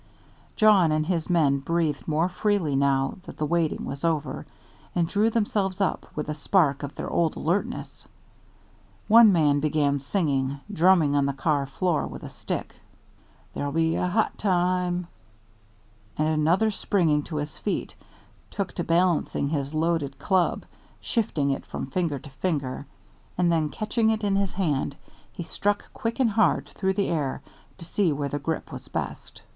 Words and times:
Jawn 0.55 0.91
and 0.91 1.05
his 1.05 1.29
men 1.29 1.59
breathed 1.59 2.07
more 2.07 2.27
freely 2.27 2.75
now 2.75 3.19
that 3.27 3.37
the 3.37 3.45
waiting 3.45 3.85
was 3.85 4.03
over, 4.03 4.47
and 4.95 5.07
drew 5.07 5.29
themselves 5.29 5.79
up 5.79 6.07
with 6.15 6.27
a 6.27 6.33
spark 6.33 6.81
of 6.81 6.95
their 6.95 7.07
old 7.07 7.37
alertness. 7.37 8.07
One 9.07 9.31
man 9.31 9.59
began 9.59 9.99
singing, 9.99 10.59
drumming 10.73 11.15
on 11.15 11.27
the 11.27 11.33
car 11.33 11.67
floor 11.67 12.07
with 12.07 12.23
a 12.23 12.29
stick, 12.29 12.77
"There'll 13.53 13.71
be 13.73 13.95
a 13.95 14.07
hot 14.07 14.39
time" 14.39 15.05
And 16.17 16.27
another, 16.29 16.71
springing 16.71 17.21
to 17.25 17.35
his 17.35 17.59
feet, 17.59 17.93
took 18.49 18.73
to 18.73 18.83
balancing 18.83 19.49
his 19.49 19.75
loaded 19.75 20.17
club, 20.17 20.65
shifting 20.99 21.51
it 21.51 21.63
from 21.63 21.85
finger 21.85 22.17
to 22.17 22.29
finger, 22.31 22.87
and 23.37 23.51
then 23.51 23.69
catching 23.69 24.09
it 24.09 24.23
in 24.23 24.35
his 24.35 24.55
hand 24.55 24.95
he 25.31 25.43
struck 25.43 25.93
quick 25.93 26.19
and 26.19 26.31
hard 26.31 26.69
through 26.69 26.93
the 26.95 27.09
air 27.09 27.43
to 27.77 27.85
see 27.85 28.11
where 28.11 28.29
the 28.29 28.39
grip 28.39 28.71
was 28.73 28.87
best. 28.87 29.43